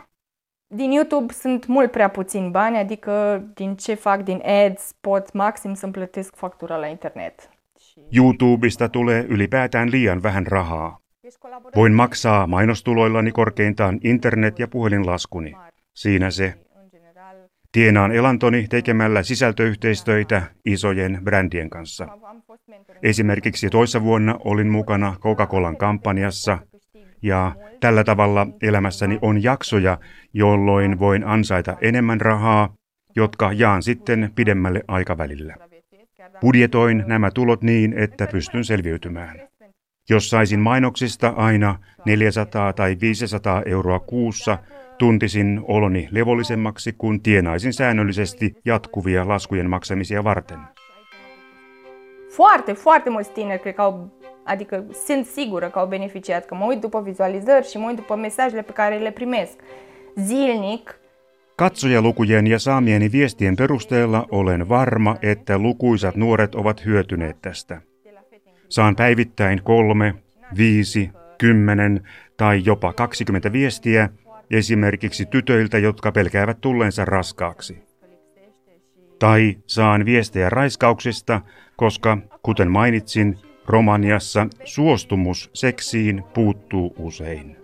Din 0.79 0.93
YouTube 0.93 1.35
sunt 1.35 1.67
mult 1.69 1.93
prea 1.93 2.09
puțini 2.09 2.51
bani, 2.51 2.79
adică 2.79 3.43
din 3.57 3.77
ce 3.77 3.95
fac 3.95 4.21
din 4.21 4.43
ads 4.45 4.95
pot 5.03 5.35
maxim 5.35 5.75
să-mi 5.75 5.93
plătesc 5.93 6.37
factura 6.37 6.81
la 6.81 6.87
internet. 6.87 7.51
YouTubesta 8.13 8.89
tulee 8.89 9.25
ylipäätään 9.29 9.91
liian 9.91 10.23
vähän 10.23 10.47
rahaa. 10.47 10.99
Voin 11.77 11.93
maksaa 11.93 12.47
mainostuloillani 12.47 13.33
korkeintaan 13.33 14.01
internet- 14.05 14.59
ja 14.59 14.69
puhelinlaskuni. 14.69 15.57
Siinä 15.95 16.31
se. 16.31 16.55
Tienaan 17.73 18.13
elantoni 18.13 18.67
tekemällä 18.69 19.23
sisältöyhteistöitä 19.23 20.43
isojen 20.65 21.19
brändien 21.25 21.71
kanssa. 21.71 22.09
Esimerkiksi 23.03 23.71
toissa 23.71 24.03
vuonna 24.03 24.37
olin 24.45 24.69
mukana 24.69 25.17
Coca-Colan 25.21 25.77
kampanjassa 25.77 26.59
ja 27.23 27.53
tällä 27.81 28.05
tavalla 28.05 28.47
elämässäni 28.63 29.19
on 29.23 29.43
jaksoja, 29.43 29.99
jolloin 30.35 30.99
voin 30.99 31.25
ansaita 31.25 31.77
enemmän 31.81 32.21
rahaa, 32.21 32.75
jotka 33.17 33.53
jaan 33.53 33.83
sitten 33.83 34.33
pidemmälle 34.35 34.83
aikavälillä. 34.89 35.57
Budjetoin 36.41 37.05
nämä 37.07 37.31
tulot 37.31 37.63
niin, 37.63 37.93
että 37.99 38.27
pystyn 38.27 38.65
selviytymään. 38.65 39.41
Jos 40.09 40.31
saisin 40.31 40.61
mainoksista 40.61 41.29
aina 41.29 41.79
400 42.07 42.73
tai 42.73 42.97
500 43.01 43.63
euroa 43.67 43.99
kuussa, 43.99 44.59
tuntisin 45.01 45.61
oloni 45.63 46.09
levollisemmaksi, 46.11 46.93
kun 46.99 47.21
tienaisin 47.21 47.73
säännöllisesti 47.73 48.55
jatkuvia 48.65 49.29
laskujen 49.29 49.71
maksamisia 49.71 50.25
varten. 50.25 50.59
Foarte, 52.37 52.73
foarte 52.73 53.11
mulți 53.11 53.31
tineri 53.31 53.61
cred 53.61 53.75
că 53.75 53.83
au, 53.83 54.11
adică 54.45 54.85
sunt 55.07 55.27
sigură 55.27 55.69
că 55.69 55.79
au 55.79 55.87
beneficiat, 55.87 56.47
că 56.47 56.55
mă 56.55 56.65
uit 56.65 56.81
după 56.81 57.03
vizualizări 57.03 57.69
și 57.71 57.77
mă 57.79 57.87
uit 57.87 57.97
după 57.97 58.17
mesajele 58.17 58.63
pe 58.63 58.73
care 58.73 58.99
le 58.99 59.11
primesc 59.11 59.53
zilnic. 60.17 61.01
Katsojalukujen 61.55 62.47
ja 62.47 62.59
saamieni 62.59 63.09
viestien 63.09 63.55
perusteella 63.55 64.27
olen 64.29 64.69
varma, 64.69 65.17
että 65.21 65.59
lukuisat 65.59 66.15
nuoret 66.15 66.55
ovat 66.55 66.85
hyötyneet 66.85 67.41
tästä. 67.41 67.83
Saan 68.69 68.95
päivittäin 68.95 69.61
kolme, 69.63 70.15
viisi, 70.57 71.11
kymmenen 71.39 72.01
tai 72.37 72.63
jopa 72.65 72.93
20 72.93 73.53
viestiä 73.53 74.09
esimerkiksi 74.51 75.27
tytöiltä, 75.27 75.79
jotka 75.79 76.13
pelkäävät 76.13 76.61
tulleensa 76.61 77.05
raskaaksi. 77.05 77.79
Tai 79.19 79.57
saan 79.67 80.05
viestejä 80.05 80.51
raiskauksista, 80.51 81.41
koska, 81.77 82.19
kuten 82.43 82.71
mainitsin, 82.71 83.39
Romaniassa 83.67 84.47
suostumus 84.65 85.51
seksiin 85.55 86.25
puuttuu 86.35 86.95
usein. 86.99 87.60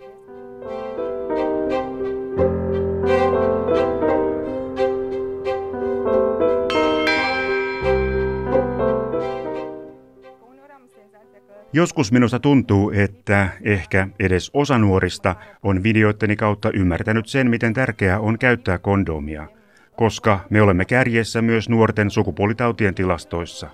Joskus 11.73 12.11
minusta 12.11 12.39
tuntuu, 12.39 12.91
että 12.91 13.49
ehkä 13.63 14.07
edes 14.19 14.51
osa 14.53 14.77
nuorista 14.77 15.35
on 15.63 15.83
videoitteni 15.83 16.35
kautta 16.35 16.71
ymmärtänyt 16.73 17.27
sen, 17.27 17.49
miten 17.49 17.73
tärkeää 17.73 18.19
on 18.19 18.39
käyttää 18.39 18.77
kondomia, 18.77 19.47
koska 19.95 20.39
me 20.49 20.61
olemme 20.61 20.85
kärjessä 20.85 21.41
myös 21.41 21.69
nuorten 21.69 22.11
sukupuolitautien 22.11 22.95
tilastoissa. 22.95 23.69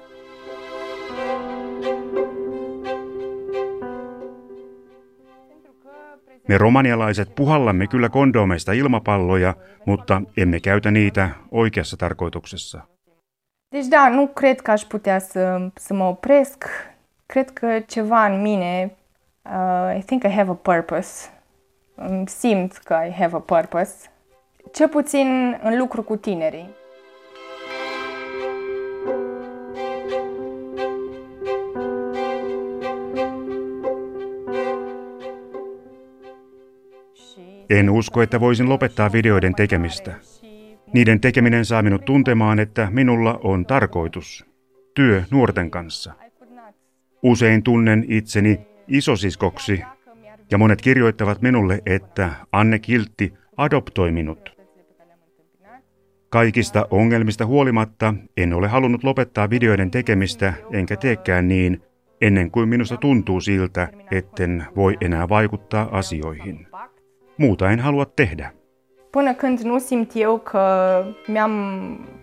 Me 6.48 6.58
romanialaiset 6.58 7.36
puhallamme 7.36 7.88
kyllä 7.88 8.10
kondomeista 8.10 8.72
ilmapalloja, 8.72 9.54
mutta 9.86 10.22
emme 10.38 10.60
käytä 10.60 10.92
niitä 10.92 11.30
oikeassa 11.52 11.98
tarkoituksessa. 11.98 12.82
Deci 13.72 13.92
da, 13.92 14.10
nu 14.10 14.28
cred 14.28 14.62
că 14.62 14.72
aș 14.72 14.84
putea 14.84 15.20
să, 15.20 15.72
să 15.78 15.94
mă 15.94 16.04
opresc. 16.04 16.66
Cred 17.26 17.50
că 17.50 17.80
ceva 17.80 18.26
în 18.26 18.42
mine, 18.42 18.96
uh, 19.42 19.98
I 19.98 20.02
think 20.02 20.24
I 20.24 20.30
have 20.30 20.50
a 20.52 20.54
purpose. 20.54 21.30
Simt 22.26 22.78
că 22.78 23.00
I 23.08 23.12
have 23.12 23.36
a 23.36 23.40
purpose. 23.40 23.96
Cel 24.72 24.88
puțin 24.90 25.60
în 25.64 25.78
lucru 25.78 26.04
cu 26.04 26.16
tinerii. 26.16 26.70
En 37.70 37.90
usko, 37.90 38.22
että 38.22 38.40
voisin 38.40 38.70
lopettaa 38.70 39.12
videoiden 39.12 39.56
tekemistä. 39.56 40.12
Niiden 40.94 41.20
tekeminen 41.20 41.66
saa 41.66 41.82
minut 41.82 42.06
tuntemaan, 42.06 42.60
että 42.60 42.88
minulla 42.92 43.40
on 43.44 43.66
tarkoitus. 43.66 44.46
Työ 44.94 45.24
nuorten 45.32 45.72
kanssa. 45.72 46.23
Usein 47.24 47.64
tunnen 47.64 48.06
itseni 48.08 48.60
isosiskoksi 48.88 49.84
ja 50.52 50.58
monet 50.58 50.82
kirjoittavat 50.82 51.42
minulle, 51.42 51.80
että 51.86 52.30
Anne 52.52 52.80
Kiltti 52.80 53.34
adoptoi 53.58 54.12
minut. 54.12 54.58
Kaikista 56.30 56.88
ongelmista 56.92 57.46
huolimatta 57.46 58.14
en 58.38 58.54
ole 58.54 58.68
halunnut 58.68 59.04
lopettaa 59.04 59.50
videoiden 59.50 59.92
tekemistä, 59.92 60.54
enkä 60.72 60.96
teekään 60.96 61.48
niin, 61.48 61.82
ennen 62.22 62.52
kuin 62.52 62.70
minusta 62.70 62.98
tuntuu 62.98 63.42
siltä, 63.42 63.88
etten 64.12 64.66
voi 64.76 64.98
enää 65.02 65.30
vaikuttaa 65.30 65.90
asioihin. 65.92 66.68
Muuta 67.38 67.72
en 67.72 67.80
halua 67.80 68.06
tehdä. 68.06 68.52
Până 69.12 69.34
când 69.34 69.60
nu 69.60 69.80
simt 69.80 70.12
eu 70.16 70.38
că 70.38 70.62
mi-am 71.28 71.54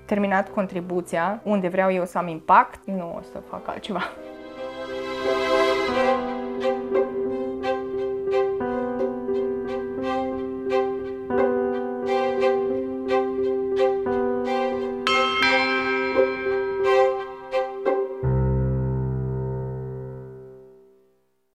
terminat 0.07 0.49
contribuția 0.49 1.41
unde 1.45 1.69
vreau 1.69 1.91
eu 1.93 2.05
să 2.05 2.19
am 2.19 2.29
impact, 2.29 2.87
nu 2.87 3.15
o 3.17 3.21
să 3.23 3.43
fac 3.51 3.69
altceva. 3.69 4.03